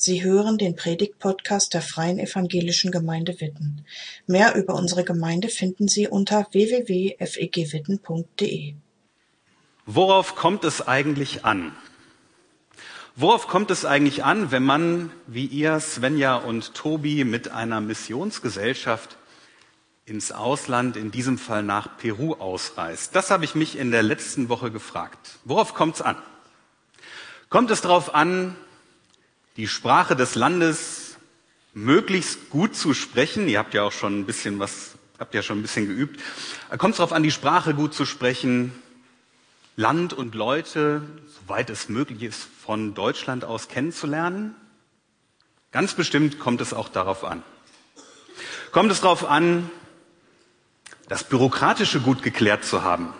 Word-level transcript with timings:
Sie 0.00 0.22
hören 0.22 0.58
den 0.58 0.76
Predigt-Podcast 0.76 1.74
der 1.74 1.82
Freien 1.82 2.20
Evangelischen 2.20 2.92
Gemeinde 2.92 3.40
Witten. 3.40 3.84
Mehr 4.28 4.54
über 4.54 4.74
unsere 4.74 5.02
Gemeinde 5.02 5.48
finden 5.48 5.88
Sie 5.88 6.06
unter 6.06 6.46
www.fegwitten.de. 6.52 8.74
Worauf 9.86 10.36
kommt 10.36 10.62
es 10.62 10.86
eigentlich 10.86 11.44
an? 11.44 11.74
Worauf 13.16 13.48
kommt 13.48 13.72
es 13.72 13.84
eigentlich 13.84 14.22
an, 14.22 14.52
wenn 14.52 14.62
man, 14.62 15.10
wie 15.26 15.46
ihr, 15.46 15.80
Svenja 15.80 16.36
und 16.36 16.74
Tobi, 16.74 17.24
mit 17.24 17.50
einer 17.50 17.80
Missionsgesellschaft 17.80 19.16
ins 20.06 20.30
Ausland, 20.30 20.96
in 20.96 21.10
diesem 21.10 21.38
Fall 21.38 21.64
nach 21.64 21.98
Peru, 21.98 22.34
ausreist? 22.34 23.16
Das 23.16 23.32
habe 23.32 23.44
ich 23.44 23.56
mich 23.56 23.76
in 23.76 23.90
der 23.90 24.04
letzten 24.04 24.48
Woche 24.48 24.70
gefragt. 24.70 25.40
Worauf 25.44 25.74
kommt 25.74 25.96
es 25.96 26.02
an? 26.02 26.14
Kommt 27.48 27.72
es 27.72 27.80
darauf 27.80 28.14
an, 28.14 28.54
die 29.58 29.66
Sprache 29.66 30.14
des 30.14 30.36
Landes 30.36 31.16
möglichst 31.74 32.48
gut 32.48 32.76
zu 32.76 32.94
sprechen. 32.94 33.48
Ihr 33.48 33.58
habt 33.58 33.74
ja 33.74 33.82
auch 33.82 33.92
schon 33.92 34.20
ein 34.20 34.24
bisschen 34.24 34.60
was, 34.60 34.92
habt 35.18 35.34
ja 35.34 35.42
schon 35.42 35.58
ein 35.58 35.62
bisschen 35.62 35.88
geübt. 35.88 36.20
Kommt 36.78 36.92
es 36.92 36.98
darauf 36.98 37.12
an, 37.12 37.24
die 37.24 37.32
Sprache 37.32 37.74
gut 37.74 37.92
zu 37.92 38.06
sprechen, 38.06 38.72
Land 39.76 40.12
und 40.12 40.36
Leute, 40.36 41.02
soweit 41.26 41.70
es 41.70 41.88
möglich 41.88 42.22
ist, 42.22 42.48
von 42.64 42.94
Deutschland 42.94 43.44
aus 43.44 43.66
kennenzulernen? 43.66 44.54
Ganz 45.72 45.94
bestimmt 45.94 46.38
kommt 46.38 46.60
es 46.60 46.72
auch 46.72 46.88
darauf 46.88 47.24
an. 47.24 47.42
Kommt 48.70 48.92
es 48.92 49.00
darauf 49.00 49.28
an, 49.28 49.68
das 51.08 51.24
Bürokratische 51.24 52.00
gut 52.00 52.22
geklärt 52.22 52.64
zu 52.64 52.82
haben? 52.82 53.12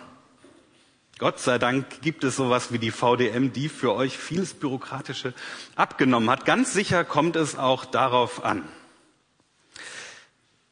Gott 1.19 1.37
sei 1.41 1.57
Dank 1.57 2.01
gibt 2.01 2.23
es 2.23 2.37
sowas 2.37 2.71
wie 2.71 2.79
die 2.79 2.91
VDM, 2.91 3.51
die 3.51 3.67
für 3.67 3.93
euch 3.93 4.17
vieles 4.17 4.53
Bürokratische 4.53 5.33
abgenommen 5.75 6.29
hat. 6.29 6.45
Ganz 6.45 6.71
sicher 6.71 7.03
kommt 7.03 7.35
es 7.35 7.57
auch 7.57 7.83
darauf 7.83 8.45
an. 8.45 8.63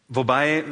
Wobei, 0.08 0.64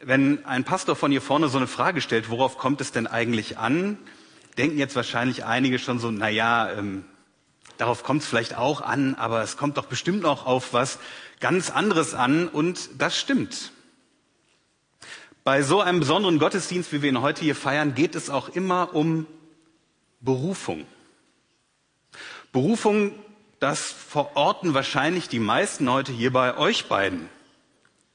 wenn 0.00 0.44
ein 0.44 0.64
Pastor 0.64 0.96
von 0.96 1.10
hier 1.10 1.22
vorne 1.22 1.48
so 1.48 1.56
eine 1.56 1.66
Frage 1.66 2.02
stellt, 2.02 2.28
worauf 2.28 2.58
kommt 2.58 2.82
es 2.82 2.92
denn 2.92 3.06
eigentlich 3.06 3.56
an, 3.56 3.96
denken 4.58 4.76
jetzt 4.76 4.96
wahrscheinlich 4.96 5.46
einige 5.46 5.78
schon 5.78 5.98
so, 5.98 6.10
na 6.10 6.28
ja, 6.28 6.70
ähm, 6.70 7.06
darauf 7.78 8.02
kommt 8.02 8.20
es 8.20 8.28
vielleicht 8.28 8.58
auch 8.58 8.82
an, 8.82 9.14
aber 9.14 9.42
es 9.42 9.56
kommt 9.56 9.78
doch 9.78 9.86
bestimmt 9.86 10.20
noch 10.20 10.44
auf 10.44 10.74
was 10.74 10.98
ganz 11.40 11.70
anderes 11.70 12.12
an 12.12 12.48
und 12.48 12.90
das 12.98 13.18
stimmt. 13.18 13.72
Bei 15.44 15.60
so 15.60 15.82
einem 15.82 16.00
besonderen 16.00 16.38
Gottesdienst, 16.38 16.90
wie 16.94 17.02
wir 17.02 17.10
ihn 17.10 17.20
heute 17.20 17.42
hier 17.42 17.54
feiern, 17.54 17.94
geht 17.94 18.14
es 18.14 18.30
auch 18.30 18.48
immer 18.48 18.94
um 18.94 19.26
Berufung. 20.20 20.86
Berufung, 22.50 23.12
das 23.60 23.92
verorten 23.92 24.72
wahrscheinlich 24.72 25.28
die 25.28 25.40
meisten 25.40 25.90
heute 25.90 26.12
hier 26.12 26.32
bei 26.32 26.56
euch 26.56 26.86
beiden, 26.86 27.28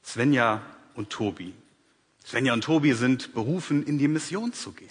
Svenja 0.04 0.60
und 0.94 1.10
Tobi. 1.10 1.54
Svenja 2.26 2.52
und 2.52 2.64
Tobi 2.64 2.94
sind 2.94 3.32
berufen, 3.32 3.84
in 3.84 3.98
die 3.98 4.08
Mission 4.08 4.52
zu 4.52 4.72
gehen. 4.72 4.88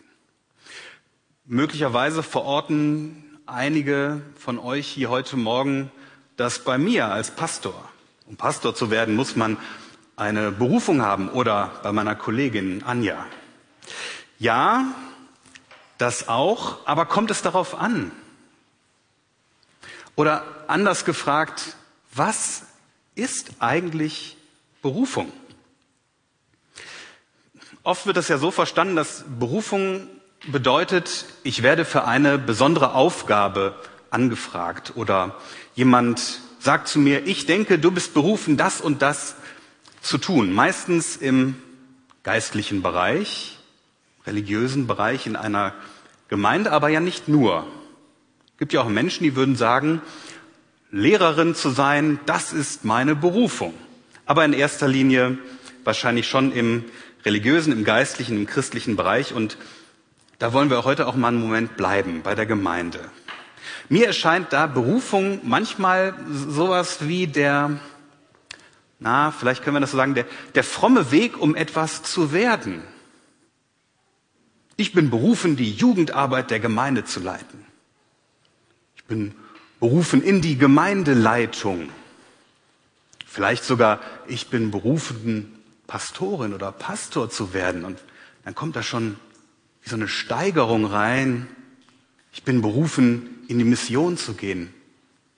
Möglicherweise 1.43 2.23
verorten 2.23 3.37
einige 3.47 4.21
von 4.37 4.59
euch 4.59 4.87
hier 4.87 5.09
heute 5.09 5.35
Morgen 5.35 5.91
das 6.37 6.63
bei 6.63 6.77
mir 6.77 7.07
als 7.07 7.31
Pastor. 7.31 7.89
Um 8.27 8.37
Pastor 8.37 8.73
zu 8.75 8.91
werden, 8.91 9.15
muss 9.15 9.35
man 9.35 9.57
eine 10.19 10.51
Berufung 10.51 11.01
haben 11.01 11.29
oder 11.29 11.71
bei 11.81 11.91
meiner 11.91 12.15
Kollegin 12.15 12.83
Anja. 12.83 13.25
Ja, 14.37 14.85
das 15.97 16.27
auch, 16.27 16.85
aber 16.85 17.05
kommt 17.05 17.31
es 17.31 17.41
darauf 17.41 17.79
an? 17.79 18.11
Oder 20.15 20.43
anders 20.67 21.05
gefragt, 21.05 21.77
was 22.13 22.63
ist 23.15 23.51
eigentlich 23.59 24.37
Berufung? 24.81 25.31
Oft 27.83 28.05
wird 28.05 28.17
es 28.17 28.27
ja 28.27 28.37
so 28.37 28.51
verstanden, 28.51 28.97
dass 28.97 29.23
Berufung 29.39 30.07
bedeutet, 30.47 31.25
ich 31.43 31.63
werde 31.63 31.85
für 31.85 32.05
eine 32.05 32.37
besondere 32.37 32.93
Aufgabe 32.93 33.75
angefragt 34.09 34.93
oder 34.95 35.35
jemand 35.75 36.41
sagt 36.59 36.89
zu 36.89 36.99
mir, 36.99 37.25
ich 37.25 37.45
denke, 37.45 37.79
du 37.79 37.91
bist 37.91 38.13
berufen, 38.13 38.57
das 38.57 38.81
und 38.81 39.01
das 39.01 39.35
zu 40.01 40.17
tun, 40.17 40.53
meistens 40.53 41.15
im 41.15 41.55
geistlichen 42.23 42.81
Bereich, 42.81 43.57
religiösen 44.25 44.87
Bereich 44.87 45.27
in 45.27 45.35
einer 45.35 45.73
Gemeinde, 46.27 46.71
aber 46.71 46.89
ja 46.89 46.99
nicht 46.99 47.27
nur. 47.27 47.67
Es 48.53 48.57
gibt 48.59 48.73
ja 48.73 48.81
auch 48.81 48.89
Menschen, 48.89 49.23
die 49.23 49.35
würden 49.35 49.55
sagen, 49.55 50.01
Lehrerin 50.91 51.55
zu 51.55 51.69
sein, 51.69 52.19
das 52.25 52.51
ist 52.51 52.83
meine 52.83 53.15
Berufung. 53.15 53.73
Aber 54.25 54.43
in 54.45 54.53
erster 54.53 54.87
Linie 54.87 55.37
wahrscheinlich 55.83 56.27
schon 56.27 56.51
im 56.51 56.85
religiösen, 57.25 57.73
im 57.73 57.83
geistlichen, 57.83 58.37
im 58.37 58.45
christlichen 58.45 58.95
Bereich. 58.95 59.33
Und 59.33 59.57
da 60.39 60.53
wollen 60.53 60.69
wir 60.69 60.83
heute 60.83 61.07
auch 61.07 61.15
mal 61.15 61.29
einen 61.29 61.41
Moment 61.41 61.77
bleiben 61.77 62.21
bei 62.23 62.35
der 62.35 62.45
Gemeinde. 62.45 62.99
Mir 63.87 64.07
erscheint 64.07 64.53
da 64.53 64.67
Berufung 64.67 65.41
manchmal 65.43 66.13
sowas 66.29 67.07
wie 67.07 67.27
der 67.27 67.79
na, 68.99 69.31
vielleicht 69.31 69.63
können 69.63 69.77
wir 69.77 69.81
das 69.81 69.91
so 69.91 69.97
sagen, 69.97 70.13
der, 70.13 70.25
der 70.55 70.63
fromme 70.63 71.11
Weg, 71.11 71.37
um 71.37 71.55
etwas 71.55 72.03
zu 72.03 72.33
werden. 72.33 72.83
Ich 74.75 74.93
bin 74.93 75.09
berufen, 75.09 75.55
die 75.55 75.71
Jugendarbeit 75.71 76.51
der 76.51 76.59
Gemeinde 76.59 77.05
zu 77.05 77.21
leiten. 77.21 77.65
Ich 78.95 79.05
bin 79.05 79.33
berufen 79.79 80.21
in 80.21 80.41
die 80.41 80.57
Gemeindeleitung. 80.57 81.89
Vielleicht 83.25 83.63
sogar, 83.63 84.01
ich 84.27 84.47
bin 84.47 84.71
berufen, 84.71 85.55
Pastorin 85.87 86.53
oder 86.53 86.71
Pastor 86.71 87.29
zu 87.29 87.53
werden. 87.53 87.85
Und 87.85 87.99
dann 88.43 88.53
kommt 88.53 88.75
da 88.75 88.83
schon 88.83 89.17
wie 89.81 89.89
so 89.89 89.95
eine 89.95 90.07
Steigerung 90.07 90.85
rein. 90.85 91.47
Ich 92.33 92.43
bin 92.43 92.61
berufen, 92.61 93.45
in 93.47 93.59
die 93.59 93.65
Mission 93.65 94.17
zu 94.17 94.33
gehen. 94.33 94.73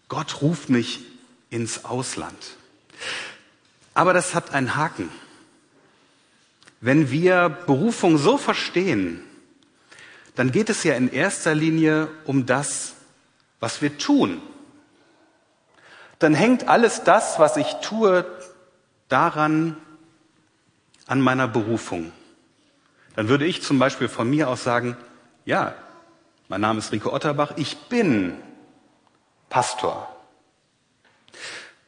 Gott 0.10 0.42
ruft 0.42 0.70
mich 0.70 1.00
ins 1.50 1.86
Ausland. 1.86 2.58
Aber 4.02 4.14
das 4.14 4.34
hat 4.34 4.56
einen 4.56 4.76
Haken. 4.76 5.12
Wenn 6.80 7.12
wir 7.12 7.50
Berufung 7.50 8.18
so 8.18 8.40
verstehen, 8.40 9.24
dann 10.34 10.52
geht 10.52 10.72
es 10.72 10.84
ja 10.84 10.96
in 10.96 11.08
erster 11.12 11.54
Linie 11.54 12.08
um 12.26 12.48
das, 12.48 12.94
was 13.60 13.84
wir 13.84 14.00
tun. 14.00 14.42
Dann 16.18 16.34
hängt 16.34 16.68
alles 16.68 17.04
das, 17.04 17.38
was 17.38 17.58
ich 17.58 17.72
tue, 17.84 18.26
daran, 19.08 19.78
an 21.06 21.22
meiner 21.22 21.48
Berufung. 21.48 22.12
Dann 23.16 23.28
würde 23.28 23.46
ich 23.46 23.62
zum 23.62 23.78
Beispiel 23.78 24.08
von 24.08 24.28
mir 24.28 24.50
aus 24.50 24.64
sagen, 24.64 24.98
ja, 25.46 25.76
mein 26.48 26.62
Name 26.62 26.80
ist 26.80 26.92
Rico 26.92 27.14
Otterbach, 27.14 27.54
ich 27.56 27.78
bin 27.78 28.34
Pastor. 29.48 30.10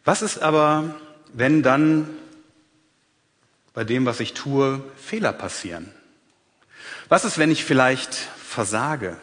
Was 0.06 0.22
ist 0.22 0.44
aber, 0.44 0.94
wenn 1.34 1.64
dann 1.64 2.08
bei 3.74 3.84
dem, 3.84 4.06
was 4.06 4.20
ich 4.20 4.34
tue, 4.34 4.84
Fehler 4.96 5.34
passieren? 5.34 5.92
Was 7.10 7.26
ist, 7.26 7.38
wenn 7.38 7.52
ich 7.52 7.66
vielleicht 7.66 8.14
versage? 8.14 9.18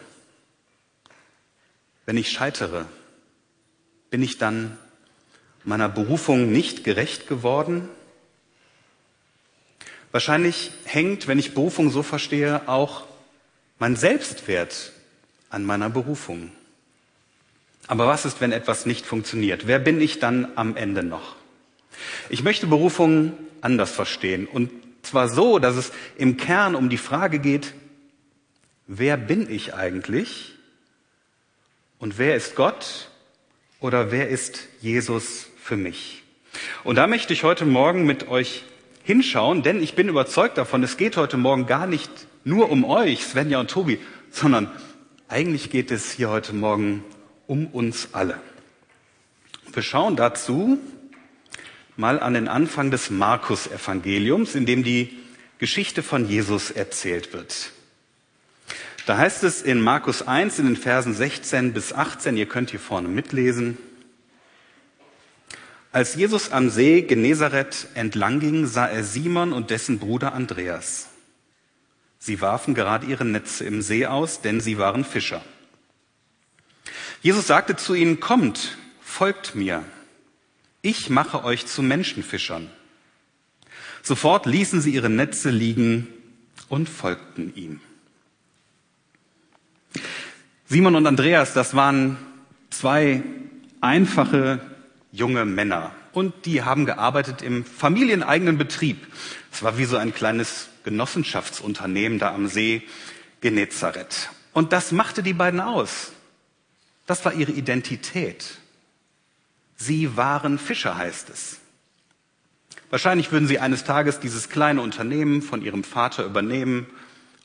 Wenn 2.05 2.17
ich 2.17 2.31
scheitere? 2.31 2.87
Bin 4.11 4.23
ich 4.23 4.39
dann 4.39 4.77
meiner 5.65 5.89
Berufung 5.89 6.51
nicht 6.51 6.83
gerecht 6.83 7.29
geworden? 7.29 7.89
Wahrscheinlich 10.11 10.73
hängt, 10.85 11.29
wenn 11.29 11.39
ich 11.39 11.55
Berufung 11.55 11.91
so 11.91 12.03
verstehe, 12.03 12.69
auch 12.69 13.05
mein 13.79 13.95
Selbstwert 13.95 14.93
an 15.49 15.65
meiner 15.65 15.89
Berufung. 15.89 16.51
Aber 17.87 18.09
was 18.09 18.25
ist, 18.25 18.41
wenn 18.41 18.51
etwas 18.51 18.87
nicht 18.87 19.07
funktioniert? 19.07 19.69
Wer 19.69 19.79
bin 19.79 20.01
ich 20.01 20.19
dann 20.19 20.49
am 20.57 20.77
Ende 20.77 21.05
noch? 21.05 21.37
Ich 22.29 22.43
möchte 22.43 22.67
Berufung 22.67 23.33
anders 23.61 23.91
verstehen. 23.91 24.47
Und 24.47 24.71
zwar 25.03 25.29
so, 25.29 25.59
dass 25.59 25.77
es 25.77 25.93
im 26.17 26.37
Kern 26.37 26.75
um 26.75 26.89
die 26.89 26.99
Frage 26.99 27.39
geht, 27.39 27.75
wer 28.87 29.17
bin 29.17 29.51
ich 29.51 29.75
eigentlich? 29.75 30.55
Und 31.99 32.19
wer 32.19 32.37
ist 32.37 32.57
Gott? 32.57 33.09
Oder 33.81 34.11
wer 34.11 34.29
ist 34.29 34.69
Jesus 34.81 35.47
für 35.63 35.77
mich? 35.77 36.23
Und 36.85 36.97
da 36.97 37.07
möchte 37.07 37.33
ich 37.33 37.45
heute 37.45 37.65
Morgen 37.65 38.05
mit 38.05 38.29
euch 38.29 38.65
hinschauen, 39.05 39.63
denn 39.63 39.83
ich 39.83 39.95
bin 39.95 40.09
überzeugt 40.09 40.59
davon, 40.59 40.83
es 40.83 40.97
geht 40.97 41.17
heute 41.17 41.37
Morgen 41.37 41.67
gar 41.67 41.87
nicht 41.87 42.11
nur 42.45 42.71
um 42.71 42.85
euch, 42.85 43.25
Svenja 43.25 43.61
und 43.61 43.71
Tobi, 43.71 43.99
sondern 44.31 44.71
eigentlich 45.29 45.71
geht 45.71 45.91
es 45.91 46.13
hier 46.13 46.31
heute 46.31 46.53
Morgen 46.53 47.05
um 47.47 47.67
uns 47.67 48.09
alle. 48.13 48.41
Wir 49.73 49.83
schauen 49.83 50.17
dazu 50.17 50.79
mal 52.01 52.19
an 52.19 52.35
den 52.35 52.49
Anfang 52.49 52.91
des 52.91 53.11
Markus-Evangeliums, 53.11 54.55
in 54.55 54.65
dem 54.65 54.83
die 54.83 55.19
Geschichte 55.59 56.03
von 56.03 56.27
Jesus 56.27 56.71
erzählt 56.71 57.35
wird. 57.35 57.73
Da 59.05 59.19
heißt 59.19 59.45
es 59.45 59.61
in 59.61 59.83
Markus 59.83 60.27
1 60.27 60.59
in 60.59 60.65
den 60.65 60.77
Versen 60.77 61.15
16 61.15 61.75
bis 61.75 61.93
18, 61.93 62.37
ihr 62.39 62.47
könnt 62.47 62.71
hier 62.71 62.81
vorne 62.81 63.09
mitlesen. 63.09 63.77
Als 65.93 66.15
Jesus 66.15 66.53
am 66.53 66.71
See 66.71 67.03
Genezareth 67.03 67.89
entlangging, 67.95 68.67
sah 68.67 68.87
er 68.87 69.05
Simon 69.05 69.53
und 69.53 69.71
dessen 69.71 69.99
Bruder 69.99 70.33
Andreas. 70.33 71.09
Sie 72.19 72.41
warfen 72.41 72.75
gerade 72.75 73.07
ihre 73.07 73.25
Netze 73.25 73.65
im 73.65 73.83
See 73.83 74.07
aus, 74.07 74.41
denn 74.41 74.61
sie 74.61 74.79
waren 74.79 75.05
Fischer. 75.05 75.45
Jesus 77.21 77.47
sagte 77.47 77.77
zu 77.77 77.95
ihnen, 77.95 78.21
kommt, 78.21 78.79
folgt 79.03 79.55
mir. 79.55 79.85
Ich 80.83 81.11
mache 81.11 81.45
euch 81.45 81.67
zu 81.67 81.83
Menschenfischern. 81.83 82.71
Sofort 84.03 84.47
ließen 84.47 84.81
sie 84.81 84.93
ihre 84.93 85.11
Netze 85.11 85.51
liegen 85.51 86.09
und 86.69 86.89
folgten 86.89 87.55
ihm. 87.55 87.81
Simon 90.67 90.95
und 90.95 91.07
Andreas, 91.07 91.53
das 91.53 91.75
waren 91.75 92.17
zwei 92.71 93.23
einfache 93.81 94.61
junge 95.13 95.45
Männer 95.45 95.93
und 96.13 96.47
die 96.47 96.63
haben 96.63 96.87
gearbeitet 96.87 97.43
im 97.43 97.65
familieneigenen 97.65 98.57
Betrieb. 98.57 99.07
Es 99.53 99.63
war 99.63 99.79
wie 99.79 99.85
so 99.85 99.97
ein 99.97 100.15
kleines 100.15 100.69
Genossenschaftsunternehmen 100.85 102.19
da 102.19 102.33
am 102.33 102.47
See 102.47 102.83
Genezareth. 103.41 104.31
Und 104.53 104.73
das 104.73 104.93
machte 104.93 105.23
die 105.23 105.33
beiden 105.33 105.61
aus. 105.61 106.13
Das 107.07 107.25
war 107.25 107.35
ihre 107.35 107.53
Identität. 107.53 108.60
Sie 109.81 110.15
waren 110.15 110.59
Fischer, 110.59 110.99
heißt 110.99 111.31
es. 111.31 111.59
Wahrscheinlich 112.91 113.33
würden 113.33 113.49
sie 113.49 113.61
eines 113.61 113.83
Tages 113.83 114.21
dieses 114.21 114.51
kleine 114.51 114.83
Unternehmen 114.83 115.41
von 115.41 115.63
ihrem 115.63 115.85
Vater 115.85 116.23
übernehmen 116.23 116.87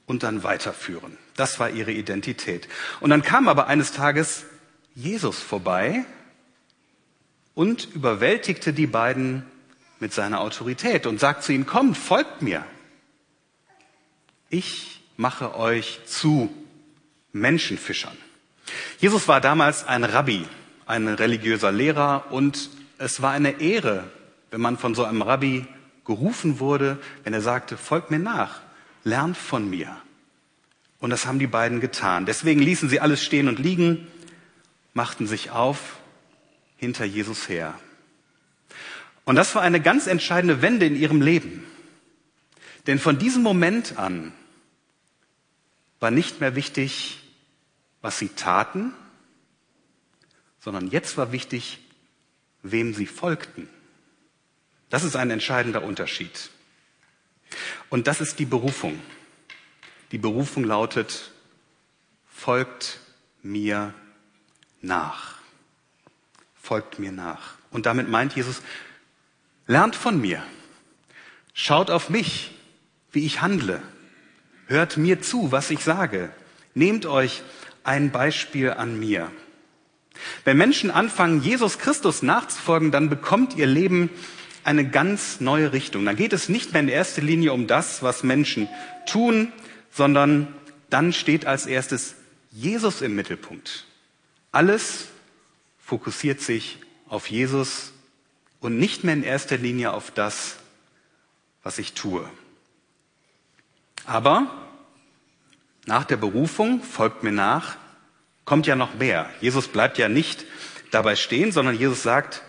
und 0.06 0.24
dann 0.24 0.44
weiterführen. 0.44 1.18
Das 1.38 1.62
war 1.62 1.70
ihre 1.70 1.94
Identität. 1.94 2.68
Und 3.00 3.12
dann 3.12 3.22
kam 3.22 3.48
aber 3.48 3.68
eines 3.68 3.94
Tages 3.94 4.44
Jesus 4.96 5.40
vorbei 5.40 6.04
und 7.54 7.88
überwältigte 7.96 8.74
die 8.74 8.88
beiden 8.88 9.46
mit 10.02 10.14
seiner 10.14 10.42
Autorität 10.42 11.08
und 11.08 11.22
sagt 11.22 11.42
zu 11.42 11.54
ihnen, 11.54 11.66
kommt, 11.66 11.98
folgt 11.98 12.42
mir. 12.42 12.66
Ich 14.50 15.02
mache 15.16 15.56
euch 15.56 16.02
zu 16.06 16.54
Menschenfischern. 17.32 18.18
Jesus 19.00 19.30
war 19.30 19.40
damals 19.40 19.86
ein 19.86 20.04
Rabbi, 20.04 20.46
ein 20.86 21.08
religiöser 21.08 21.72
Lehrer 21.72 22.26
und 22.32 22.70
es 22.98 23.22
war 23.22 23.32
eine 23.32 23.60
Ehre, 23.60 24.04
wenn 24.52 24.62
man 24.62 24.78
von 24.78 24.96
so 24.96 25.04
einem 25.04 25.22
Rabbi 25.22 25.66
gerufen 26.06 26.60
wurde, 26.60 27.00
wenn 27.24 27.34
er 27.34 27.42
sagte, 27.42 27.78
folgt 27.78 28.12
mir 28.12 28.20
nach, 28.20 28.62
lernt 29.04 29.38
von 29.38 29.70
mir. 29.70 29.96
Und 31.00 31.10
das 31.10 31.26
haben 31.26 31.40
die 31.40 31.48
beiden 31.48 31.82
getan. 31.82 32.26
Deswegen 32.26 32.62
ließen 32.62 32.90
sie 32.90 33.00
alles 33.00 33.24
stehen 33.24 33.48
und 33.48 33.60
liegen, 33.60 34.08
machten 34.94 35.28
sich 35.28 35.52
auf 35.52 35.98
hinter 36.78 37.06
Jesus 37.06 37.50
her. 37.50 37.74
Und 39.26 39.36
das 39.36 39.56
war 39.56 39.62
eine 39.62 39.82
ganz 39.82 40.08
entscheidende 40.08 40.62
Wende 40.62 40.86
in 40.86 40.96
ihrem 40.96 41.22
Leben. 41.22 41.66
Denn 42.88 43.00
von 43.00 43.18
diesem 43.18 43.42
Moment 43.42 43.98
an 43.98 44.32
war 46.00 46.12
nicht 46.12 46.40
mehr 46.40 46.56
wichtig, 46.56 47.20
was 48.02 48.20
sie 48.20 48.30
taten, 48.30 48.94
sondern 50.66 50.88
jetzt 50.88 51.16
war 51.16 51.32
wichtig, 51.32 51.78
wem 52.64 52.96
sie 52.96 53.06
folgten. 53.06 53.70
Das 54.90 55.04
ist 55.04 55.16
ein 55.16 55.30
entscheidender 55.30 55.84
Unterschied. 55.84 56.50
Und 57.92 58.08
das 58.08 58.20
ist 58.20 58.40
die 58.40 58.46
Berufung. 58.46 59.00
Die 60.12 60.18
Berufung 60.18 60.64
lautet, 60.64 61.32
folgt 62.26 63.00
mir 63.44 63.94
nach. 64.82 65.38
Folgt 66.56 66.98
mir 66.98 67.12
nach. 67.12 67.60
Und 67.70 67.86
damit 67.86 68.10
meint 68.10 68.36
Jesus, 68.36 68.64
lernt 69.68 69.96
von 69.96 70.20
mir. 70.20 70.44
Schaut 71.54 71.92
auf 71.92 72.10
mich, 72.10 72.56
wie 73.12 73.24
ich 73.28 73.40
handle. 73.40 73.84
Hört 74.66 74.98
mir 74.98 75.22
zu, 75.22 75.52
was 75.52 75.70
ich 75.70 75.84
sage. 75.84 76.34
Nehmt 76.74 77.06
euch 77.06 77.44
ein 77.84 78.10
Beispiel 78.10 78.72
an 78.72 79.00
mir. 79.00 79.32
Wenn 80.44 80.58
Menschen 80.58 80.92
anfangen, 80.92 81.42
Jesus 81.42 81.80
Christus 81.80 82.22
nachzufolgen, 82.22 82.92
dann 82.92 83.10
bekommt 83.10 83.56
ihr 83.56 83.68
Leben 83.68 84.10
eine 84.64 84.90
ganz 84.90 85.40
neue 85.42 85.74
Richtung. 85.74 86.06
Dann 86.06 86.16
geht 86.16 86.34
es 86.34 86.50
nicht 86.50 86.74
mehr 86.74 86.82
in 86.82 86.88
erster 86.88 87.22
Linie 87.22 87.54
um 87.54 87.68
das, 87.68 88.02
was 88.02 88.24
Menschen 88.24 88.68
tun, 89.06 89.54
sondern 89.92 90.48
dann 90.90 91.14
steht 91.14 91.46
als 91.46 91.66
erstes 91.66 92.16
Jesus 92.52 93.02
im 93.02 93.16
Mittelpunkt. 93.16 93.86
Alles 94.52 95.08
fokussiert 95.78 96.42
sich 96.42 96.80
auf 97.08 97.30
Jesus 97.30 97.92
und 98.60 98.80
nicht 98.80 99.04
mehr 99.04 99.14
in 99.14 99.24
erster 99.24 99.58
Linie 99.58 99.94
auf 99.94 100.10
das, 100.12 100.56
was 101.62 101.78
ich 101.78 101.94
tue. 101.94 102.28
Aber 104.06 104.50
nach 105.86 106.06
der 106.06 106.18
Berufung, 106.18 106.82
folgt 106.82 107.24
mir 107.24 107.32
nach, 107.32 107.78
kommt 108.46 108.68
ja 108.68 108.76
noch 108.76 108.96
mehr. 108.96 109.30
Jesus 109.42 109.68
bleibt 109.68 109.98
ja 109.98 110.08
nicht 110.08 110.46
dabei 110.92 111.16
stehen, 111.16 111.52
sondern 111.52 111.78
Jesus 111.78 112.04
sagt, 112.04 112.44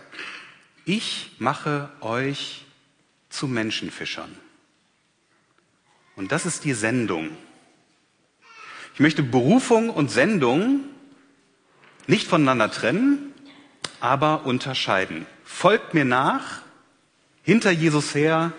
ich 0.85 1.31
mache 1.39 1.89
euch 1.99 2.65
zu 3.29 3.47
Menschenfischern. 3.47 4.33
Und 6.15 6.31
das 6.31 6.45
ist 6.45 6.63
die 6.63 6.73
Sendung. 6.73 7.29
Ich 8.93 8.99
möchte 8.99 9.21
Berufung 9.21 9.89
und 9.89 10.09
Sendung 10.09 10.85
nicht 12.07 12.27
voneinander 12.27 12.71
trennen, 12.71 13.33
aber 13.99 14.45
unterscheiden. 14.45 15.25
Folgt 15.43 15.93
mir 15.93 16.05
nach, 16.05 16.61
hinter 17.43 17.71
Jesus 17.71 18.15
her 18.15 18.53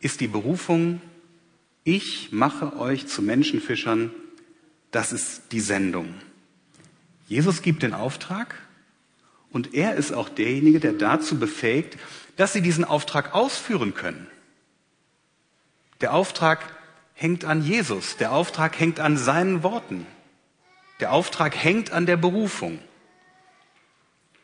ist 0.00 0.20
die 0.20 0.26
Berufung, 0.26 1.00
ich 1.84 2.32
mache 2.32 2.76
euch 2.76 3.06
zu 3.06 3.22
Menschenfischern, 3.22 4.10
das 4.90 5.12
ist 5.12 5.52
die 5.52 5.60
Sendung. 5.60 6.14
Jesus 7.28 7.62
gibt 7.62 7.82
den 7.82 7.94
Auftrag 7.94 8.54
und 9.50 9.74
er 9.74 9.94
ist 9.94 10.12
auch 10.12 10.28
derjenige, 10.28 10.80
der 10.80 10.94
dazu 10.94 11.38
befähigt, 11.38 11.98
dass 12.36 12.52
sie 12.52 12.62
diesen 12.62 12.84
Auftrag 12.84 13.34
ausführen 13.34 13.94
können. 13.94 14.26
Der 16.00 16.14
Auftrag 16.14 16.60
hängt 17.14 17.44
an 17.44 17.62
Jesus. 17.62 18.16
Der 18.16 18.32
Auftrag 18.32 18.78
hängt 18.78 18.98
an 19.00 19.16
seinen 19.16 19.62
Worten. 19.62 20.06
Der 21.00 21.12
Auftrag 21.12 21.56
hängt 21.56 21.92
an 21.92 22.06
der 22.06 22.16
Berufung, 22.16 22.78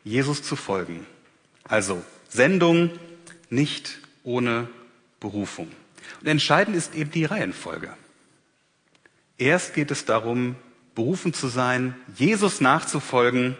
Jesus 0.03 0.43
zu 0.43 0.55
folgen. 0.55 1.05
Also 1.63 2.03
Sendung 2.29 2.91
nicht 3.49 3.99
ohne 4.23 4.69
Berufung. 5.19 5.71
Und 6.21 6.27
entscheidend 6.27 6.77
ist 6.77 6.95
eben 6.95 7.11
die 7.11 7.25
Reihenfolge. 7.25 7.95
Erst 9.37 9.73
geht 9.73 9.91
es 9.91 10.05
darum, 10.05 10.55
berufen 10.95 11.33
zu 11.33 11.47
sein, 11.47 11.95
Jesus 12.15 12.61
nachzufolgen 12.61 13.57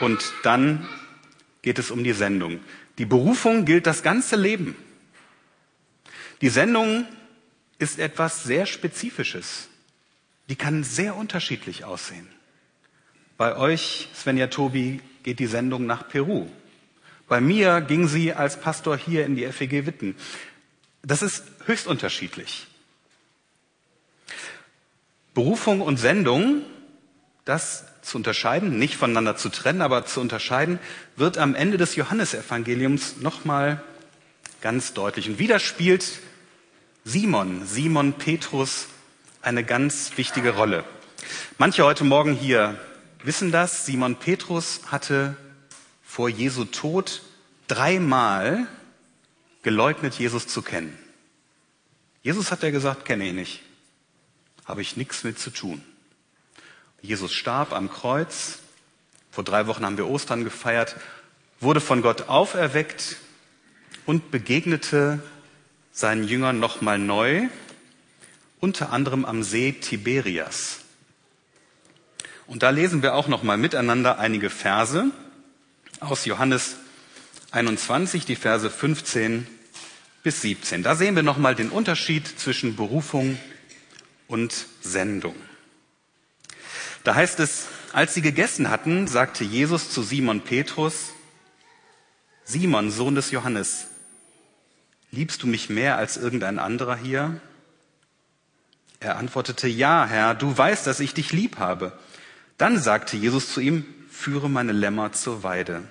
und 0.00 0.32
dann 0.42 0.86
geht 1.62 1.78
es 1.78 1.90
um 1.90 2.04
die 2.04 2.12
Sendung. 2.12 2.60
Die 2.98 3.06
Berufung 3.06 3.64
gilt 3.64 3.86
das 3.86 4.02
ganze 4.02 4.36
Leben. 4.36 4.76
Die 6.40 6.48
Sendung 6.48 7.06
ist 7.78 7.98
etwas 7.98 8.42
sehr 8.42 8.66
Spezifisches. 8.66 9.68
Die 10.48 10.56
kann 10.56 10.84
sehr 10.84 11.16
unterschiedlich 11.16 11.84
aussehen. 11.84 12.28
Bei 13.38 13.56
euch, 13.56 14.08
Svenja 14.14 14.48
Tobi, 14.48 15.00
geht 15.22 15.38
die 15.38 15.46
Sendung 15.46 15.86
nach 15.86 16.08
Peru. 16.08 16.48
Bei 17.28 17.40
mir 17.40 17.80
ging 17.80 18.08
sie 18.08 18.32
als 18.32 18.60
Pastor 18.60 18.96
hier 18.96 19.24
in 19.24 19.36
die 19.36 19.46
FEG 19.46 19.86
Witten. 19.86 20.16
Das 21.02 21.22
ist 21.22 21.44
höchst 21.66 21.86
unterschiedlich. 21.86 22.66
Berufung 25.34 25.80
und 25.80 25.96
Sendung, 25.98 26.62
das 27.44 27.84
zu 28.02 28.18
unterscheiden, 28.18 28.78
nicht 28.78 28.96
voneinander 28.96 29.36
zu 29.36 29.48
trennen, 29.48 29.80
aber 29.80 30.04
zu 30.04 30.20
unterscheiden, 30.20 30.78
wird 31.16 31.38
am 31.38 31.54
Ende 31.54 31.76
des 31.76 31.96
Johannesevangeliums 31.96 33.16
nochmal 33.18 33.82
ganz 34.60 34.92
deutlich. 34.92 35.28
Und 35.28 35.38
wieder 35.38 35.58
spielt 35.58 36.20
Simon, 37.04 37.66
Simon 37.66 38.12
Petrus, 38.14 38.86
eine 39.40 39.64
ganz 39.64 40.12
wichtige 40.16 40.50
Rolle. 40.50 40.84
Manche 41.58 41.84
heute 41.84 42.04
Morgen 42.04 42.34
hier 42.34 42.78
wissen 43.24 43.52
das. 43.52 43.86
Simon 43.86 44.16
Petrus 44.16 44.80
hatte 44.86 45.36
vor 46.02 46.28
Jesu 46.28 46.64
Tod 46.64 47.22
dreimal 47.68 48.66
geleugnet, 49.62 50.14
Jesus 50.14 50.46
zu 50.46 50.62
kennen. 50.62 50.96
Jesus 52.22 52.52
hat 52.52 52.62
er 52.62 52.70
gesagt, 52.70 53.04
kenne 53.04 53.26
ich 53.26 53.32
nicht. 53.32 53.62
Habe 54.72 54.80
ich 54.80 54.96
nichts 54.96 55.22
mit 55.22 55.38
zu 55.38 55.50
tun. 55.50 55.82
Jesus 57.02 57.34
starb 57.34 57.74
am 57.74 57.90
Kreuz. 57.90 58.60
Vor 59.30 59.44
drei 59.44 59.66
Wochen 59.66 59.84
haben 59.84 59.98
wir 59.98 60.08
Ostern 60.08 60.44
gefeiert, 60.44 60.96
wurde 61.60 61.82
von 61.82 62.00
Gott 62.00 62.30
auferweckt 62.30 63.18
und 64.06 64.30
begegnete 64.30 65.22
seinen 65.92 66.26
Jüngern 66.26 66.58
nochmal 66.58 66.98
neu, 66.98 67.48
unter 68.60 68.94
anderem 68.94 69.26
am 69.26 69.42
See 69.42 69.72
Tiberias. 69.72 70.78
Und 72.46 72.62
da 72.62 72.70
lesen 72.70 73.02
wir 73.02 73.14
auch 73.14 73.28
nochmal 73.28 73.58
miteinander 73.58 74.18
einige 74.18 74.48
Verse 74.48 75.10
aus 76.00 76.24
Johannes 76.24 76.76
21, 77.50 78.24
die 78.24 78.36
Verse 78.36 78.70
15 78.70 79.46
bis 80.22 80.40
17. 80.40 80.82
Da 80.82 80.96
sehen 80.96 81.14
wir 81.14 81.22
nochmal 81.22 81.54
den 81.54 81.68
Unterschied 81.68 82.26
zwischen 82.26 82.74
Berufung 82.74 83.38
und 84.32 84.66
Sendung. 84.80 85.34
Da 87.04 87.14
heißt 87.14 87.38
es, 87.38 87.66
als 87.92 88.14
sie 88.14 88.22
gegessen 88.22 88.70
hatten, 88.70 89.06
sagte 89.06 89.44
Jesus 89.44 89.90
zu 89.90 90.02
Simon 90.02 90.40
Petrus, 90.40 91.12
Simon, 92.42 92.90
Sohn 92.90 93.14
des 93.14 93.30
Johannes, 93.30 93.88
liebst 95.10 95.42
du 95.42 95.46
mich 95.46 95.68
mehr 95.68 95.98
als 95.98 96.16
irgendein 96.16 96.58
anderer 96.58 96.96
hier? 96.96 97.42
Er 99.00 99.18
antwortete, 99.18 99.68
ja, 99.68 100.06
Herr, 100.06 100.34
du 100.34 100.56
weißt, 100.56 100.86
dass 100.86 101.00
ich 101.00 101.12
dich 101.12 101.32
lieb 101.32 101.58
habe. 101.58 101.98
Dann 102.56 102.80
sagte 102.80 103.18
Jesus 103.18 103.52
zu 103.52 103.60
ihm, 103.60 103.84
führe 104.10 104.48
meine 104.48 104.72
Lämmer 104.72 105.12
zur 105.12 105.42
Weide. 105.42 105.82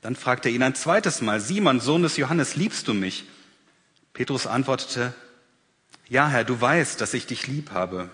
Dann 0.00 0.14
fragte 0.14 0.48
er 0.48 0.54
ihn 0.54 0.62
ein 0.62 0.76
zweites 0.76 1.22
Mal, 1.22 1.40
Simon, 1.40 1.80
Sohn 1.80 2.02
des 2.02 2.18
Johannes, 2.18 2.54
liebst 2.54 2.86
du 2.86 2.94
mich? 2.94 3.24
Petrus 4.12 4.46
antwortete, 4.46 5.12
ja, 6.08 6.28
Herr, 6.28 6.44
du 6.44 6.60
weißt, 6.60 7.00
dass 7.00 7.14
ich 7.14 7.26
dich 7.26 7.46
lieb 7.46 7.70
habe. 7.70 8.10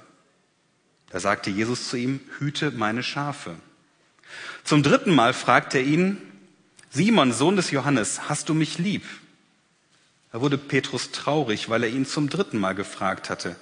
Da 1.10 1.20
sagte 1.20 1.50
Jesus 1.50 1.88
zu 1.88 1.96
ihm, 1.96 2.20
hüte 2.38 2.70
meine 2.70 3.02
Schafe. 3.02 3.56
Zum 4.62 4.82
dritten 4.82 5.14
Mal 5.14 5.34
fragte 5.34 5.78
er 5.78 5.84
ihn, 5.84 6.18
Simon, 6.90 7.32
Sohn 7.32 7.56
des 7.56 7.70
Johannes, 7.70 8.28
hast 8.28 8.48
du 8.48 8.54
mich 8.54 8.78
lieb? 8.78 9.04
Da 10.32 10.40
wurde 10.40 10.58
Petrus 10.58 11.10
traurig, 11.10 11.68
weil 11.68 11.82
er 11.82 11.88
ihn 11.88 12.06
zum 12.06 12.28
dritten 12.28 12.58
Mal 12.58 12.74
gefragt 12.74 13.30
hatte, 13.30 13.56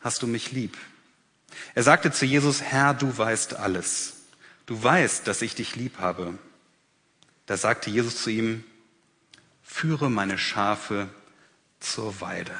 hast 0.00 0.22
du 0.22 0.26
mich 0.26 0.52
lieb? 0.52 0.76
Er 1.74 1.82
sagte 1.82 2.12
zu 2.12 2.24
Jesus, 2.24 2.62
Herr, 2.62 2.94
du 2.94 3.16
weißt 3.16 3.54
alles. 3.54 4.22
Du 4.66 4.80
weißt, 4.82 5.26
dass 5.26 5.42
ich 5.42 5.54
dich 5.54 5.74
lieb 5.74 5.98
habe. 5.98 6.38
Da 7.46 7.56
sagte 7.56 7.90
Jesus 7.90 8.22
zu 8.22 8.30
ihm, 8.30 8.64
führe 9.62 10.10
meine 10.10 10.38
Schafe 10.38 11.08
zur 11.80 12.20
Weide. 12.20 12.54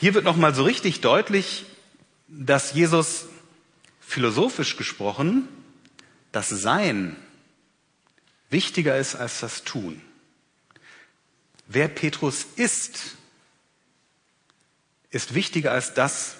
Hier 0.00 0.14
wird 0.14 0.24
nochmal 0.24 0.54
so 0.54 0.62
richtig 0.62 1.00
deutlich, 1.00 1.66
dass 2.28 2.72
Jesus 2.72 3.26
philosophisch 4.00 4.76
gesprochen 4.76 5.48
das 6.30 6.48
Sein 6.48 7.16
wichtiger 8.48 8.96
ist 8.96 9.16
als 9.16 9.40
das 9.40 9.64
Tun. 9.64 10.00
Wer 11.66 11.88
Petrus 11.88 12.46
ist, 12.56 13.16
ist 15.10 15.34
wichtiger 15.34 15.72
als 15.72 15.94
das, 15.94 16.36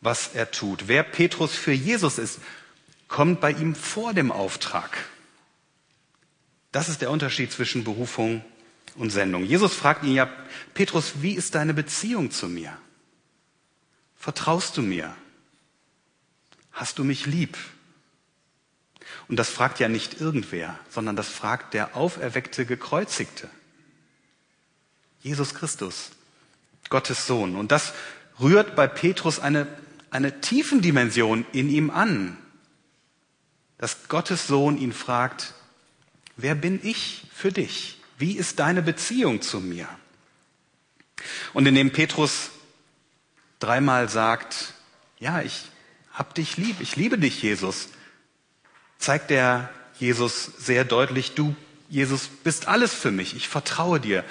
was 0.00 0.30
er 0.34 0.50
tut. 0.50 0.86
Wer 0.86 1.02
Petrus 1.02 1.54
für 1.54 1.72
Jesus 1.72 2.18
ist, 2.18 2.40
kommt 3.08 3.40
bei 3.40 3.52
ihm 3.52 3.74
vor 3.74 4.12
dem 4.12 4.30
Auftrag. 4.30 4.98
Das 6.72 6.88
ist 6.88 7.00
der 7.00 7.10
Unterschied 7.10 7.52
zwischen 7.52 7.84
Berufung 7.84 8.44
und 8.96 9.10
Sendung. 9.10 9.44
Jesus 9.44 9.74
fragt 9.74 10.04
ihn 10.04 10.14
ja, 10.14 10.30
Petrus, 10.74 11.22
wie 11.22 11.32
ist 11.32 11.54
deine 11.54 11.74
Beziehung 11.74 12.30
zu 12.30 12.48
mir? 12.48 12.76
Vertraust 14.16 14.76
du 14.76 14.82
mir? 14.82 15.14
Hast 16.72 16.98
du 16.98 17.04
mich 17.04 17.26
lieb? 17.26 17.56
Und 19.28 19.36
das 19.36 19.50
fragt 19.50 19.80
ja 19.80 19.88
nicht 19.88 20.20
irgendwer, 20.20 20.78
sondern 20.90 21.16
das 21.16 21.28
fragt 21.28 21.74
der 21.74 21.96
auferweckte 21.96 22.66
Gekreuzigte. 22.66 23.48
Jesus 25.22 25.54
Christus, 25.54 26.10
Gottes 26.88 27.26
Sohn. 27.26 27.56
Und 27.56 27.72
das 27.72 27.94
rührt 28.40 28.74
bei 28.76 28.86
Petrus 28.86 29.38
eine, 29.38 29.66
eine 30.10 30.40
Tiefendimension 30.40 31.46
in 31.52 31.68
ihm 31.68 31.90
an, 31.90 32.36
dass 33.78 34.08
Gottes 34.08 34.46
Sohn 34.46 34.78
ihn 34.78 34.92
fragt, 34.92 35.54
wer 36.36 36.54
bin 36.54 36.80
ich 36.82 37.26
für 37.32 37.52
dich? 37.52 38.01
Wie 38.22 38.36
ist 38.36 38.60
deine 38.60 38.82
Beziehung 38.82 39.42
zu 39.42 39.58
mir? 39.58 39.88
Und 41.54 41.66
indem 41.66 41.90
Petrus 41.90 42.50
dreimal 43.58 44.08
sagt, 44.08 44.74
ja, 45.18 45.42
ich 45.42 45.64
hab 46.12 46.32
dich 46.36 46.56
lieb, 46.56 46.76
ich 46.78 46.94
liebe 46.94 47.18
dich, 47.18 47.42
Jesus, 47.42 47.88
zeigt 49.00 49.30
der 49.30 49.70
Jesus 49.98 50.44
sehr 50.56 50.84
deutlich, 50.84 51.34
du, 51.34 51.56
Jesus, 51.88 52.28
bist 52.44 52.68
alles 52.68 52.94
für 52.94 53.10
mich, 53.10 53.34
ich 53.34 53.48
vertraue 53.48 53.98
dir. 53.98 54.24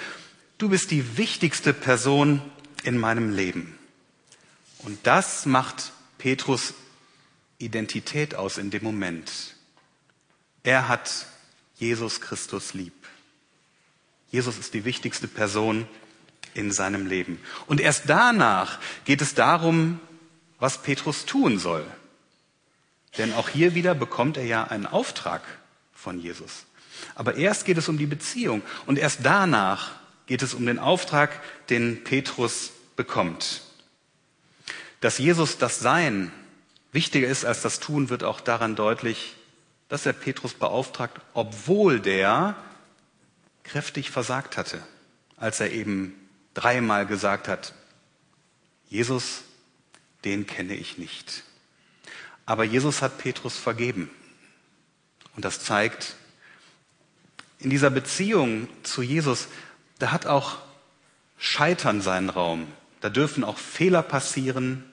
Du 0.56 0.70
bist 0.70 0.90
die 0.90 1.18
wichtigste 1.18 1.74
Person 1.74 2.40
in 2.84 2.96
meinem 2.96 3.30
Leben. 3.30 3.78
Und 4.78 5.06
das 5.06 5.44
macht 5.44 5.92
Petrus 6.16 6.72
Identität 7.58 8.36
aus 8.36 8.56
in 8.56 8.70
dem 8.70 8.84
Moment. 8.84 9.30
Er 10.62 10.88
hat 10.88 11.26
Jesus 11.76 12.22
Christus 12.22 12.72
lieb. 12.72 12.94
Jesus 14.32 14.58
ist 14.58 14.74
die 14.74 14.84
wichtigste 14.84 15.28
Person 15.28 15.86
in 16.54 16.72
seinem 16.72 17.06
Leben. 17.06 17.38
Und 17.66 17.80
erst 17.80 18.04
danach 18.08 18.78
geht 19.04 19.22
es 19.22 19.34
darum, 19.34 20.00
was 20.58 20.82
Petrus 20.82 21.26
tun 21.26 21.58
soll. 21.58 21.86
Denn 23.18 23.34
auch 23.34 23.50
hier 23.50 23.74
wieder 23.74 23.94
bekommt 23.94 24.38
er 24.38 24.44
ja 24.44 24.64
einen 24.64 24.86
Auftrag 24.86 25.42
von 25.92 26.18
Jesus. 26.18 26.64
Aber 27.14 27.36
erst 27.36 27.66
geht 27.66 27.76
es 27.76 27.88
um 27.88 27.98
die 27.98 28.06
Beziehung 28.06 28.62
und 28.86 28.98
erst 28.98 29.20
danach 29.22 29.92
geht 30.26 30.42
es 30.42 30.54
um 30.54 30.64
den 30.64 30.78
Auftrag, 30.78 31.40
den 31.68 32.04
Petrus 32.04 32.70
bekommt. 32.96 33.62
Dass 35.00 35.18
Jesus 35.18 35.58
das 35.58 35.80
Sein 35.80 36.32
wichtiger 36.92 37.28
ist 37.28 37.44
als 37.44 37.60
das 37.60 37.80
Tun, 37.80 38.08
wird 38.08 38.24
auch 38.24 38.40
daran 38.40 38.76
deutlich, 38.76 39.34
dass 39.88 40.06
er 40.06 40.14
Petrus 40.14 40.54
beauftragt, 40.54 41.20
obwohl 41.34 42.00
der 42.00 42.56
kräftig 43.64 44.10
versagt 44.10 44.56
hatte, 44.56 44.82
als 45.36 45.60
er 45.60 45.70
eben 45.72 46.14
dreimal 46.54 47.06
gesagt 47.06 47.48
hat, 47.48 47.74
Jesus, 48.88 49.42
den 50.24 50.46
kenne 50.46 50.74
ich 50.74 50.98
nicht. 50.98 51.44
Aber 52.44 52.64
Jesus 52.64 53.02
hat 53.02 53.18
Petrus 53.18 53.56
vergeben. 53.56 54.10
Und 55.34 55.44
das 55.44 55.60
zeigt, 55.60 56.16
in 57.58 57.70
dieser 57.70 57.90
Beziehung 57.90 58.68
zu 58.82 59.02
Jesus, 59.02 59.48
da 59.98 60.10
hat 60.10 60.26
auch 60.26 60.58
Scheitern 61.38 62.02
seinen 62.02 62.28
Raum. 62.28 62.66
Da 63.00 63.08
dürfen 63.08 63.44
auch 63.44 63.58
Fehler 63.58 64.02
passieren. 64.02 64.84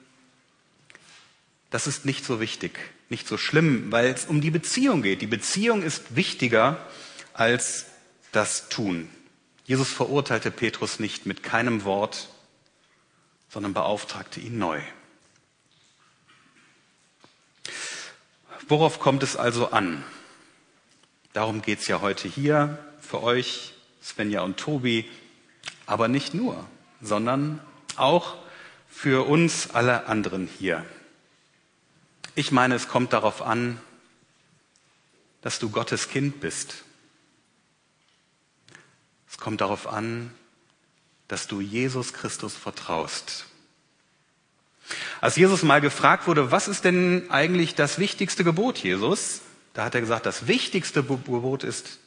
Das 1.70 1.86
ist 1.86 2.04
nicht 2.04 2.24
so 2.24 2.40
wichtig, 2.40 2.78
nicht 3.08 3.28
so 3.28 3.36
schlimm, 3.36 3.92
weil 3.92 4.06
es 4.06 4.24
um 4.24 4.40
die 4.40 4.50
Beziehung 4.50 5.02
geht. 5.02 5.20
Die 5.20 5.26
Beziehung 5.26 5.82
ist 5.82 6.16
wichtiger 6.16 6.84
als 7.32 7.86
das 8.32 8.68
Tun. 8.68 9.08
Jesus 9.64 9.92
verurteilte 9.92 10.50
Petrus 10.50 10.98
nicht 10.98 11.26
mit 11.26 11.42
keinem 11.42 11.84
Wort, 11.84 12.28
sondern 13.48 13.74
beauftragte 13.74 14.40
ihn 14.40 14.58
neu. 14.58 14.80
Worauf 18.68 19.00
kommt 19.00 19.22
es 19.22 19.36
also 19.36 19.70
an? 19.70 20.04
Darum 21.32 21.62
geht 21.62 21.80
es 21.80 21.88
ja 21.88 22.00
heute 22.00 22.28
hier 22.28 22.78
für 23.00 23.22
euch, 23.22 23.74
Svenja 24.02 24.42
und 24.42 24.56
Tobi, 24.56 25.08
aber 25.86 26.08
nicht 26.08 26.34
nur, 26.34 26.66
sondern 27.00 27.60
auch 27.96 28.36
für 28.88 29.26
uns 29.28 29.70
alle 29.70 30.06
anderen 30.06 30.48
hier. 30.58 30.84
Ich 32.34 32.52
meine, 32.52 32.74
es 32.74 32.88
kommt 32.88 33.12
darauf 33.12 33.42
an, 33.42 33.80
dass 35.42 35.58
du 35.58 35.70
Gottes 35.70 36.08
Kind 36.08 36.40
bist 36.40 36.84
es 39.30 39.38
kommt 39.38 39.60
darauf 39.60 39.86
an, 39.86 40.32
dass 41.28 41.46
du 41.46 41.60
Jesus 41.60 42.12
Christus 42.12 42.56
vertraust. 42.56 43.46
Als 45.20 45.36
Jesus 45.36 45.62
mal 45.62 45.80
gefragt 45.80 46.26
wurde, 46.26 46.50
was 46.50 46.66
ist 46.66 46.84
denn 46.84 47.30
eigentlich 47.30 47.76
das 47.76 47.98
wichtigste 47.98 48.42
Gebot, 48.42 48.78
Jesus? 48.78 49.40
Da 49.72 49.84
hat 49.84 49.94
er 49.94 50.00
gesagt, 50.00 50.26
das 50.26 50.48
wichtigste 50.48 51.04
Gebot 51.04 51.62
ist, 51.62 52.00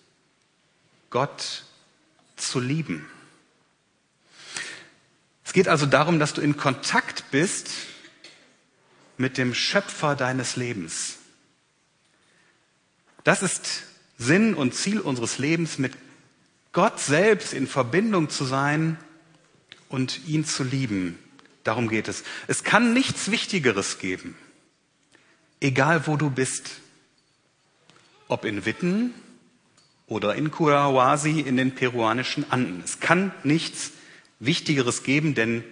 Gott 1.10 1.64
zu 2.36 2.60
lieben. 2.60 3.10
Es 5.46 5.54
geht 5.54 5.70
also 5.70 5.86
darum, 5.86 6.20
dass 6.20 6.34
du 6.34 6.42
in 6.42 6.58
Kontakt 6.58 7.26
bist 7.32 7.70
mit 9.18 9.38
dem 9.38 9.54
Schöpfer 9.54 10.16
deines 10.16 10.58
Lebens. 10.58 11.20
Das 13.24 13.44
ist 13.44 13.84
Sinn 14.18 14.56
und 14.56 14.76
Ziel 14.76 15.00
unseres 15.00 15.38
Lebens, 15.38 15.78
mit 15.78 15.94
Gott 16.74 17.00
selbst 17.00 17.54
in 17.54 17.68
Verbindung 17.68 18.30
zu 18.30 18.46
sein 18.46 18.98
und 19.90 20.28
ihn 20.28 20.44
zu 20.44 20.64
lieben. 20.64 21.20
Darum 21.64 21.88
geht 21.88 22.08
es. 22.08 22.24
Es 22.48 22.64
kann 22.64 22.94
nichts 22.94 23.32
Wichtigeres 23.32 24.00
geben, 24.00 24.36
egal 25.62 26.08
wo 26.08 26.18
du 26.18 26.30
bist. 26.30 26.72
Ob 28.28 28.46
in 28.46 28.66
Witten 28.66 29.14
oder 30.08 30.36
in 30.36 30.50
Kurawasi 30.50 31.40
in 31.42 31.58
den 31.58 31.76
peruanischen 31.76 32.52
Anden. 32.52 32.82
Es 32.84 33.00
kann 33.00 33.32
nichts 33.44 33.92
Wichtigeres 34.40 35.04
geben, 35.04 35.36
denn 35.36 35.64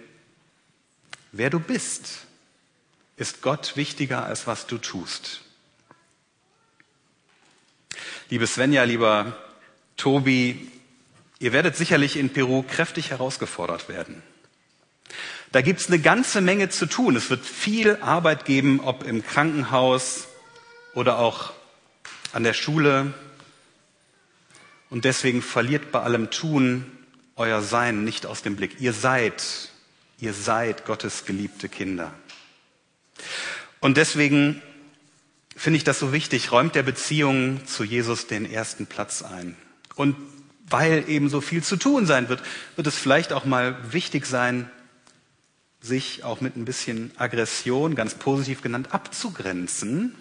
wer 1.32 1.50
du 1.50 1.58
bist, 1.58 2.26
ist 3.16 3.42
Gott 3.42 3.76
wichtiger 3.76 4.24
als 4.24 4.46
was 4.46 4.66
du 4.66 4.78
tust. 4.78 5.42
Liebe 8.30 8.46
Svenja, 8.46 8.84
lieber 8.84 9.36
Tobi, 9.96 10.70
ihr 11.42 11.52
werdet 11.52 11.76
sicherlich 11.76 12.16
in 12.16 12.30
Peru 12.30 12.62
kräftig 12.62 13.10
herausgefordert 13.10 13.88
werden. 13.88 14.22
Da 15.50 15.60
gibt's 15.60 15.88
eine 15.88 15.98
ganze 15.98 16.40
Menge 16.40 16.70
zu 16.70 16.86
tun. 16.86 17.16
Es 17.16 17.28
wird 17.28 17.44
viel 17.44 17.96
Arbeit 17.96 18.44
geben, 18.44 18.80
ob 18.80 19.04
im 19.04 19.26
Krankenhaus 19.26 20.28
oder 20.94 21.18
auch 21.18 21.52
an 22.32 22.44
der 22.44 22.54
Schule. 22.54 23.12
Und 24.88 25.04
deswegen 25.04 25.42
verliert 25.42 25.90
bei 25.90 26.00
allem 26.00 26.30
Tun 26.30 26.90
euer 27.34 27.60
Sein 27.60 28.04
nicht 28.04 28.24
aus 28.24 28.42
dem 28.42 28.56
Blick. 28.56 28.80
Ihr 28.80 28.92
seid, 28.92 29.42
ihr 30.20 30.32
seid 30.32 30.86
Gottes 30.86 31.24
geliebte 31.24 31.68
Kinder. 31.68 32.14
Und 33.80 33.96
deswegen 33.96 34.62
finde 35.56 35.76
ich 35.76 35.84
das 35.84 35.98
so 35.98 36.12
wichtig, 36.12 36.52
räumt 36.52 36.76
der 36.76 36.82
Beziehung 36.82 37.66
zu 37.66 37.84
Jesus 37.84 38.28
den 38.28 38.50
ersten 38.50 38.86
Platz 38.86 39.22
ein. 39.22 39.56
Und 39.96 40.16
weil 40.72 41.08
eben 41.08 41.28
so 41.28 41.40
viel 41.40 41.62
zu 41.62 41.76
tun 41.76 42.06
sein 42.06 42.28
wird, 42.28 42.42
wird 42.76 42.86
es 42.86 42.96
vielleicht 42.96 43.32
auch 43.32 43.44
mal 43.44 43.76
wichtig 43.92 44.26
sein, 44.26 44.70
sich 45.80 46.24
auch 46.24 46.40
mit 46.40 46.56
ein 46.56 46.64
bisschen 46.64 47.10
Aggression, 47.16 47.94
ganz 47.94 48.14
positiv 48.14 48.62
genannt, 48.62 48.94
abzugrenzen, 48.94 50.14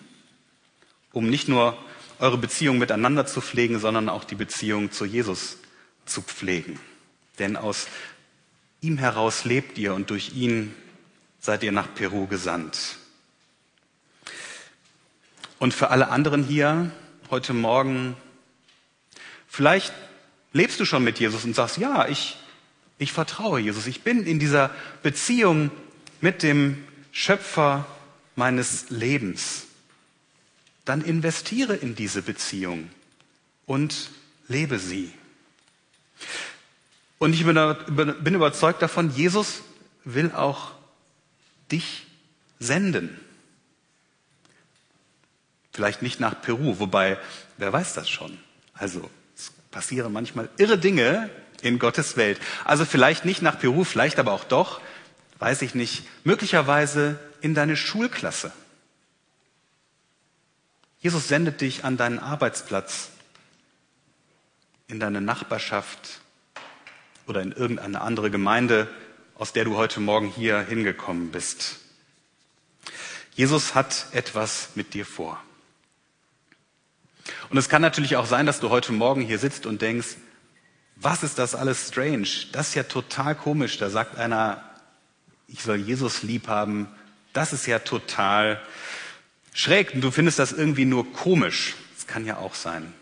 um 1.13 1.29
nicht 1.29 1.47
nur 1.47 1.77
eure 2.19 2.37
Beziehung 2.37 2.79
miteinander 2.79 3.25
zu 3.25 3.41
pflegen, 3.41 3.79
sondern 3.79 4.09
auch 4.09 4.23
die 4.23 4.35
Beziehung 4.35 4.91
zu 4.91 5.05
Jesus 5.05 5.57
zu 6.05 6.21
pflegen. 6.21 6.79
Denn 7.39 7.55
aus 7.55 7.87
ihm 8.81 8.97
heraus 8.97 9.45
lebt 9.45 9.77
ihr 9.77 9.93
und 9.93 10.09
durch 10.09 10.33
ihn 10.35 10.73
seid 11.39 11.63
ihr 11.63 11.71
nach 11.71 11.93
Peru 11.93 12.27
gesandt. 12.27 12.97
Und 15.59 15.73
für 15.73 15.91
alle 15.91 16.09
anderen 16.09 16.43
hier 16.43 16.91
heute 17.29 17.53
Morgen, 17.53 18.15
vielleicht 19.47 19.93
lebst 20.53 20.79
du 20.79 20.85
schon 20.85 21.03
mit 21.03 21.19
Jesus 21.19 21.43
und 21.45 21.55
sagst, 21.55 21.77
ja, 21.77 22.07
ich 22.07 22.37
ich 23.01 23.13
vertraue 23.13 23.59
Jesus. 23.59 23.87
Ich 23.87 24.03
bin 24.03 24.27
in 24.27 24.37
dieser 24.37 24.69
Beziehung 25.01 25.71
mit 26.21 26.43
dem 26.43 26.85
Schöpfer 27.11 27.87
meines 28.35 28.91
Lebens. 28.91 29.63
Dann 30.85 31.01
investiere 31.01 31.75
in 31.75 31.95
diese 31.95 32.21
Beziehung 32.21 32.91
und 33.65 34.11
lebe 34.47 34.77
sie. 34.77 35.11
Und 37.17 37.33
ich 37.33 37.43
bin 37.43 38.35
überzeugt 38.35 38.83
davon, 38.83 39.09
Jesus 39.15 39.63
will 40.03 40.31
auch 40.31 40.71
dich 41.71 42.05
senden. 42.59 43.19
Vielleicht 45.73 46.03
nicht 46.03 46.19
nach 46.19 46.39
Peru, 46.39 46.77
wobei, 46.77 47.17
wer 47.57 47.73
weiß 47.73 47.95
das 47.95 48.11
schon? 48.11 48.37
Also, 48.75 49.09
passieren 49.71 50.13
manchmal 50.13 50.49
irre 50.57 50.77
Dinge 50.77 51.29
in 51.61 51.79
Gottes 51.79 52.17
Welt. 52.17 52.39
Also 52.65 52.85
vielleicht 52.85 53.25
nicht 53.25 53.41
nach 53.41 53.59
Peru, 53.59 53.83
vielleicht 53.83 54.19
aber 54.19 54.33
auch 54.33 54.43
doch, 54.43 54.81
weiß 55.39 55.61
ich 55.63 55.73
nicht, 55.73 56.03
möglicherweise 56.23 57.19
in 57.41 57.55
deine 57.55 57.75
Schulklasse. 57.75 58.51
Jesus 60.99 61.27
sendet 61.27 61.61
dich 61.61 61.83
an 61.83 61.97
deinen 61.97 62.19
Arbeitsplatz, 62.19 63.09
in 64.87 64.99
deine 64.99 65.21
Nachbarschaft 65.21 66.21
oder 67.25 67.41
in 67.41 67.51
irgendeine 67.51 68.01
andere 68.01 68.29
Gemeinde, 68.29 68.87
aus 69.35 69.53
der 69.53 69.63
du 69.63 69.77
heute 69.77 69.99
Morgen 69.99 70.27
hier 70.27 70.61
hingekommen 70.61 71.31
bist. 71.31 71.77
Jesus 73.33 73.73
hat 73.73 74.07
etwas 74.11 74.69
mit 74.75 74.93
dir 74.93 75.05
vor. 75.05 75.41
Und 77.49 77.57
es 77.57 77.69
kann 77.69 77.81
natürlich 77.81 78.15
auch 78.15 78.25
sein, 78.25 78.45
dass 78.45 78.59
du 78.59 78.69
heute 78.69 78.91
Morgen 78.91 79.21
hier 79.21 79.39
sitzt 79.39 79.65
und 79.65 79.81
denkst, 79.81 80.15
was 80.95 81.23
ist 81.23 81.39
das 81.39 81.55
alles 81.55 81.87
strange? 81.87 82.27
Das 82.51 82.69
ist 82.69 82.75
ja 82.75 82.83
total 82.83 83.35
komisch. 83.35 83.77
Da 83.77 83.89
sagt 83.89 84.17
einer, 84.17 84.63
ich 85.47 85.61
soll 85.61 85.77
Jesus 85.77 86.23
lieb 86.23 86.47
haben. 86.47 86.87
Das 87.33 87.53
ist 87.53 87.65
ja 87.65 87.79
total 87.79 88.61
schräg. 89.53 89.93
Und 89.93 90.01
du 90.01 90.11
findest 90.11 90.39
das 90.39 90.51
irgendwie 90.51 90.85
nur 90.85 91.11
komisch. 91.11 91.75
Das 91.95 92.07
kann 92.07 92.25
ja 92.25 92.37
auch 92.37 92.53
sein. 92.53 92.93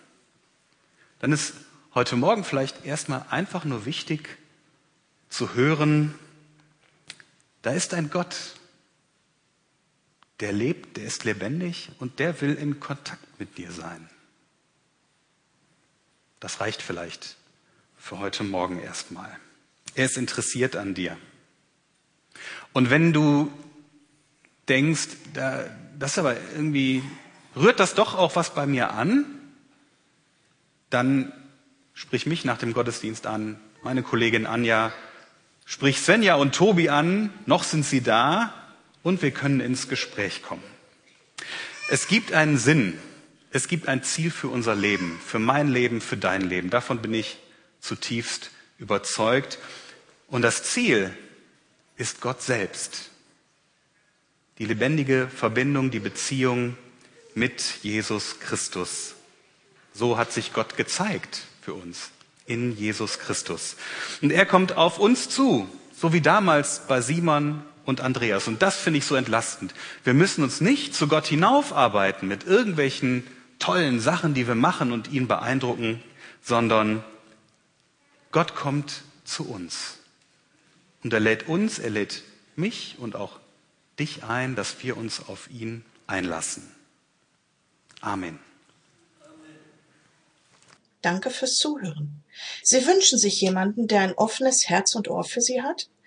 Dann 1.19 1.31
ist 1.33 1.53
heute 1.93 2.15
Morgen 2.15 2.43
vielleicht 2.43 2.85
erstmal 2.85 3.25
einfach 3.29 3.65
nur 3.65 3.85
wichtig 3.85 4.37
zu 5.29 5.53
hören, 5.53 6.15
da 7.61 7.71
ist 7.71 7.93
ein 7.93 8.09
Gott, 8.09 8.35
der 10.39 10.53
lebt, 10.53 10.97
der 10.97 11.03
ist 11.03 11.25
lebendig 11.25 11.89
und 11.99 12.19
der 12.19 12.39
will 12.41 12.55
in 12.55 12.79
Kontakt 12.79 13.39
mit 13.39 13.57
dir 13.57 13.71
sein. 13.71 14.09
Das 16.39 16.61
reicht 16.61 16.81
vielleicht 16.81 17.35
für 17.97 18.19
heute 18.19 18.43
Morgen 18.43 18.79
erstmal. 18.79 19.29
Er 19.95 20.05
ist 20.05 20.17
interessiert 20.17 20.77
an 20.77 20.93
dir. 20.93 21.17
Und 22.71 22.89
wenn 22.89 23.11
du 23.11 23.51
denkst, 24.69 25.09
da, 25.33 25.65
das 25.97 26.17
aber 26.17 26.37
irgendwie, 26.51 27.03
rührt 27.55 27.79
das 27.81 27.95
doch 27.95 28.15
auch 28.15 28.35
was 28.37 28.53
bei 28.53 28.65
mir 28.65 28.91
an, 28.91 29.25
dann 30.89 31.33
sprich 31.93 32.25
mich 32.25 32.45
nach 32.45 32.57
dem 32.57 32.73
Gottesdienst 32.73 33.27
an, 33.27 33.59
meine 33.83 34.03
Kollegin 34.03 34.45
Anja, 34.45 34.93
sprich 35.65 35.99
Svenja 35.99 36.35
und 36.35 36.55
Tobi 36.55 36.87
an, 36.87 37.33
noch 37.45 37.63
sind 37.63 37.83
sie 37.83 38.01
da 38.01 38.58
und 39.03 39.21
wir 39.21 39.31
können 39.31 39.59
ins 39.59 39.87
Gespräch 39.87 40.41
kommen. 40.41 40.63
Es 41.89 42.07
gibt 42.07 42.33
einen 42.33 42.57
Sinn, 42.57 42.99
es 43.51 43.67
gibt 43.67 43.87
ein 43.87 44.03
Ziel 44.03 44.29
für 44.29 44.47
unser 44.47 44.75
Leben, 44.75 45.19
für 45.25 45.39
mein 45.39 45.69
Leben, 45.69 46.01
für 46.01 46.17
dein 46.17 46.41
Leben. 46.41 46.69
Davon 46.69 47.01
bin 47.01 47.13
ich 47.13 47.37
zutiefst 47.79 48.51
überzeugt. 48.77 49.57
Und 50.27 50.43
das 50.43 50.63
Ziel 50.63 51.13
ist 51.97 52.21
Gott 52.21 52.41
selbst. 52.41 53.09
Die 54.59 54.65
lebendige 54.65 55.27
Verbindung, 55.27 55.89
die 55.89 55.99
Beziehung 55.99 56.77
mit 57.33 57.79
Jesus 57.81 58.39
Christus. 58.39 59.15
So 59.93 60.17
hat 60.17 60.31
sich 60.31 60.53
Gott 60.53 60.77
gezeigt 60.77 61.41
für 61.61 61.73
uns 61.73 62.11
in 62.45 62.75
Jesus 62.77 63.19
Christus. 63.19 63.75
Und 64.21 64.31
er 64.31 64.45
kommt 64.45 64.73
auf 64.73 64.99
uns 64.99 65.29
zu, 65.29 65.69
so 65.95 66.13
wie 66.13 66.21
damals 66.21 66.81
bei 66.87 67.01
Simon 67.01 67.63
und 67.89 68.01
Andreas. 68.01 68.47
Und 68.47 68.61
das 68.61 68.77
finde 68.77 68.99
ich 68.99 69.05
so 69.05 69.15
entlastend. 69.15 69.73
Wir 70.03 70.13
müssen 70.13 70.43
uns 70.43 70.61
nicht 70.61 70.95
zu 70.95 71.07
Gott 71.07 71.27
hinaufarbeiten 71.27 72.27
mit 72.27 72.45
irgendwelchen 72.45 73.27
tollen 73.57 73.99
Sachen, 73.99 74.33
die 74.33 74.47
wir 74.47 74.55
machen 74.55 74.91
und 74.93 75.11
ihn 75.11 75.27
beeindrucken, 75.27 76.01
sondern 76.41 77.03
Gott 78.31 78.55
kommt 78.55 79.01
zu 79.25 79.49
uns. 79.49 79.97
Und 81.03 81.13
er 81.13 81.19
lädt 81.19 81.47
uns, 81.47 81.79
er 81.79 81.89
lädt 81.89 82.23
mich 82.55 82.95
und 82.99 83.15
auch 83.15 83.39
dich 83.97 84.23
ein, 84.23 84.55
dass 84.55 84.81
wir 84.83 84.95
uns 84.95 85.27
auf 85.27 85.49
ihn 85.49 85.83
einlassen. 86.07 86.63
Amen. 88.01 88.39
Danke 91.01 91.29
fürs 91.29 91.55
Zuhören. 91.55 92.23
Sie 92.61 92.85
wünschen 92.85 93.17
sich 93.17 93.39
jemanden, 93.41 93.87
der 93.87 94.01
ein 94.01 94.13
offenes 94.13 94.67
Herz 94.69 94.95
und 94.95 95.07
Ohr 95.07 95.23
für 95.23 95.41
Sie 95.41 95.61
hat? 95.61 95.89